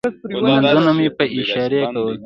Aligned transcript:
لمونځونه 0.41 0.91
مې 0.97 1.07
په 1.17 1.25
اشارې 1.37 1.81
کول. 1.91 2.15